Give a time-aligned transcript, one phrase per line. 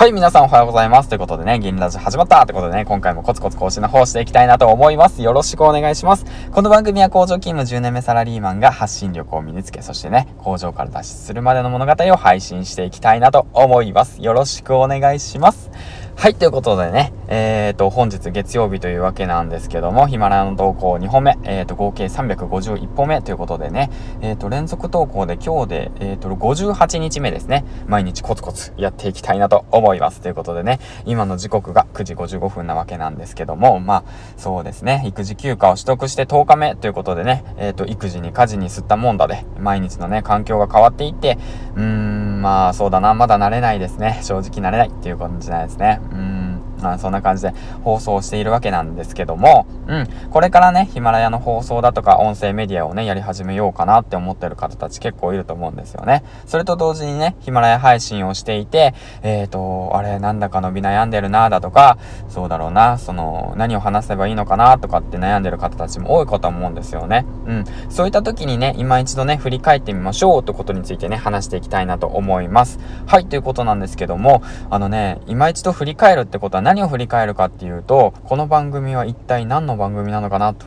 [0.00, 1.10] はい、皆さんおはようございます。
[1.10, 5.20] ということでね、銀ラジ始まったということでね、今回もコツコツ更新の方していきたいなと思います。
[5.20, 6.24] よろしくお願いします。
[6.52, 14.22] この番組は工場勤務10年目サラリーマンが発信力を身につけ、そしてね、工場から脱出するまでの物語を配信していきたいなと思います。
[14.22, 15.69] よろしくお願いします。
[16.20, 30.20] はい、ということでね、えっ、ー、と、本日月曜日というわけなんですけども、ヒマラヤの投稿2本目、えっ、ー、と、合計351本目ということでね、えっ、ー、と、連続投稿で今日で、えっ、と、58日目ですね、毎日コツコツやっていきたいなと思います。
[30.20, 34.04] ということでね、今の時刻が9時55分なわけなんですけども、まあ、
[34.36, 41.38] そうですね、育児休暇を取得して10日目ということでね、えっ、と、育児に家事に吸ったもんだで、毎日のね、環境が変わっていって、
[41.76, 44.20] うーん、まあ、そうだな、まだ慣れないですね。
[44.22, 46.00] 正直慣れないっていう感じなんですね。
[46.12, 46.49] うん。
[46.82, 56.24] まあ、そんな感じで放送しているわけなんですけども、うん、これからね、ヒマラヤの放送だとか音声メディアをね、やり始めようかなって思ってる方たち結構いると思うんですよね。
[56.46, 61.98] それと同時にね、ヒマラヤ配信をしていて、えっ、ー、と、あれ、なんだか伸び悩んでるなだとか、
[62.28, 67.26] そうだろうな、その、何を話せばいいのかなとかって悩んでる方たちも多いかと思うんですよね。
[67.46, 67.64] うん。
[67.88, 72.78] そういった時にね、今一度ね、振り返ってみましょうということについてね、話していきたいなと思います。
[73.06, 80.66] はい、ということなんですけども、あのね、今一度振り返るってことは何を振り返るかっていうと、この番組は一体何の番組なのかなと。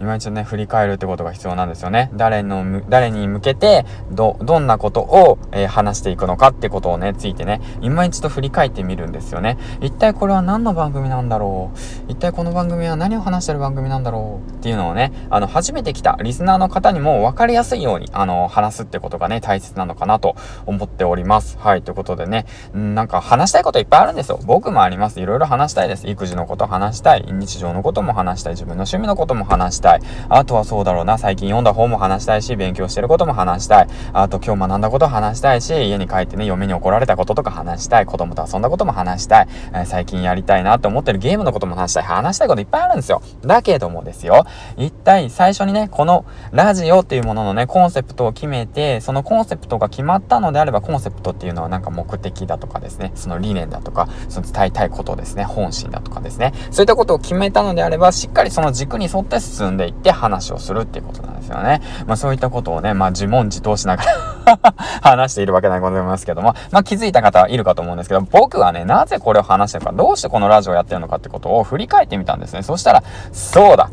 [0.00, 2.10] 今一度ね、振り返るってことが必要なんですよね。
[2.14, 9.58] 誰の、誰に向けて、ど、どんなことを、えー、話していくのかってことをね、ついてね、今一度振り返ってみるんですよね。
[9.82, 11.78] 一体これは何の番組なんだろう？
[12.08, 14.50] 一体この番組は何を話してる番組なんだろう？
[14.50, 20.34] っていうのをね、あの、初めて来たリスナーの方にも分かりやすいように、あの、話すってことがね、大切なのかなと
[20.64, 21.58] 思っております。
[21.58, 24.40] はい、ということでね、んなんか話したいこといっぱいあるんですよ。
[24.46, 25.20] 僕もあります。
[25.20, 26.08] いろいろ話したいです。
[26.08, 27.26] 育児のこと話したい。
[27.28, 28.54] 日常のことも話したい。
[28.54, 29.89] 自分の趣味のことも話したい。
[29.90, 30.00] たい。
[30.28, 33.88] あとはそうだろうな、最近読んだ本も話したいし、勉強してることも話したい。
[34.12, 38.06] あと今日学んだこと話したいし、家に帰ってね、嫁に怒られたこととか話したい。
[38.06, 39.48] 子供と遊んだことも話したい。
[39.72, 42.04] えー、最近やりたいなって思ってるゲームのことも話したい。
[42.04, 43.22] 話したいこといっぱいあるんですよ。
[43.42, 44.44] だけどもですよ、
[44.76, 61.80] 一体最初にね、このラジオっていうもののね、コンセプトを決めて、そのコンセプトが決まったのであれば、コンセプトっていうのはなんか目的だとかですね、その理念だとか、その伝えたいことですね、本心だとかですね、そういったことを決めたのであれば、しっかりその軸に沿って進んでいって話をするっていうことなんですよね。
[62.06, 64.58] まあそういったことをね、まあ自問自答しながら
[65.02, 72.62] 話しているわけでございますけども、まあ気づいた方いるかと思うんですけど、僕はね、なぜこれを話してるか、どうしてこのラジオをやってるのかってことを振り返ってみたんですね。
[72.62, 73.02] そしたら、
[73.32, 73.90] そうだ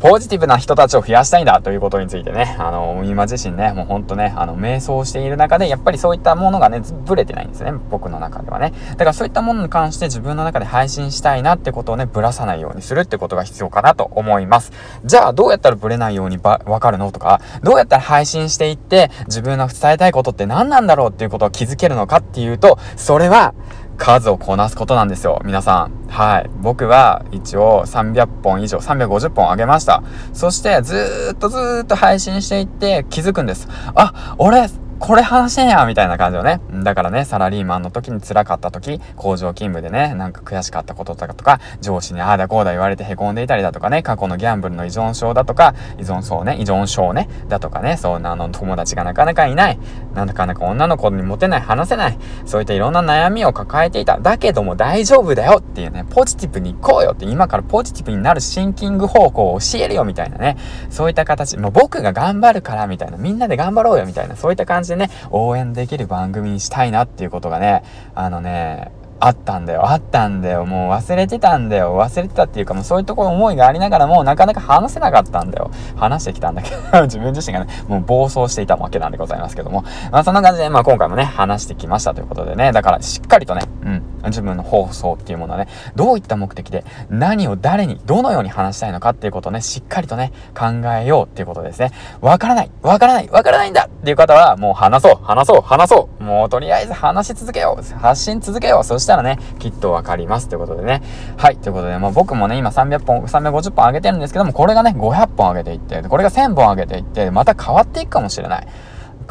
[0.00, 8.74] ポジティブな人たちを増やしたいんだということについてね、あの、今自身ね、もうほんとね、あの、瞑想している中で、やっぱりそういったものがね、ぶれてないんですね、僕の中ではね。
[8.90, 14.72] だからそういったものに関して自分の中で配信したいなってことをね、ぶらさないようにするってことが必要かなと思います。
[15.04, 23.54] じゃあ、どうやったらぶれないようにばわかるのとか、どうやったら配信していって、自分の伝えたいことって何なんだろうっていうことを気づけるのかっていうと、それは、
[23.96, 25.40] 数をこなすことなんですよ。
[25.44, 26.08] 皆さん。
[26.08, 26.50] はい。
[26.60, 30.02] 僕は一応300本以上、350本あげました。
[30.32, 33.68] そしてずーっとずーっと配信していって気づくんです。
[33.94, 34.68] あ、俺、
[34.98, 36.60] これ話してんやみたいな感じをね。
[36.82, 49.78] だからね、サラリーマンの時に辛かった時、工場勤務でね、なんか悔しかったこととかとか、上司にああだこうだ言われて凹んでいたりだとかね、過去のギャンブルの依存症だとか、依存症ね、依存症ね、だとかね、そんなあの友達がなかなかいない、
[50.14, 54.18] なかなか女の子にモテない、話せない、そういったいろんな悩みを抱えていた。
[54.18, 60.56] だけども大丈夫だよっていうね、ポジティブに行こうよって、今からポジティブになるシンキング方向を教えるよみたいなね、
[60.88, 67.82] そういった形、もう僕が頑張るからみたいな、みんなで頑張ろうよみたいな、そういった感じでね、応援できる番組にしたいなっていうことがね、
[68.14, 75.70] あのね、あったんだよ、あったんだよ、もう忘れてたんだよ、忘れてたっていうかもうそういうところ思いがありながらもなかなか話せなかったんだよ。
[75.96, 79.84] 話してきたんだけど 自分自身がね、もう暴走していたわけなんでございますけども。
[80.10, 91.92] まあそんな感じで、まあ今回もね、話してきましたということでね、だからしっかりとね、うん、自分の放送っていうものはね、どういった目的で、何を誰に、どのように話したいのかっていうことをね、しっかりとね、考えようっていうことですね。
[92.20, 96.15] わからない、わからない、わからないんだっていう方は、もう話そう、話そう、話そう。
[96.26, 97.94] もうとりあえず話し続けよう。
[97.98, 98.84] 発信続けよう。
[98.84, 100.48] そしたらね、きっとわかります。
[100.48, 101.02] ということでね。
[101.36, 101.56] はい。
[101.56, 108.66] ということで、まあ僕もね、今300本、350本上げてるんですけども、これがね、500本上げていって、これが1000本上げていって、また変わっていくかもしれない。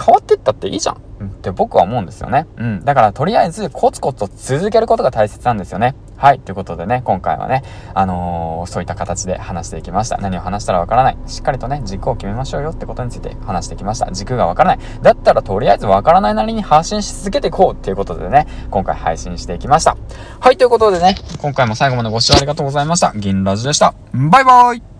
[0.01, 0.95] 変わっていったっていいじゃん。
[0.95, 2.47] って僕は思うんですよね。
[2.57, 2.85] うん。
[2.85, 5.95] だからとりあえずコツコツと続けることが大切なんですよね。
[6.17, 6.39] はい。
[6.39, 7.63] ということでね、今回はね、
[7.93, 10.17] あのー、そういった形で話していきました。
[10.17, 11.17] 何を話したらわからない。
[11.27, 14.11] しっかりとね、軸を決めましょうよってことについて話してきました。
[14.11, 14.85] 軸がわからない。
[15.01, 19.97] だったらとりあえずわからないなりに発信し続けていこうっていうことでね、今回配信していきました。
[20.39, 20.57] はい。
[20.57, 23.13] ということでね、今回も最後までご視聴ありがとうございました。
[23.15, 23.93] 銀ラジでした。
[24.13, 24.94] バイバーイ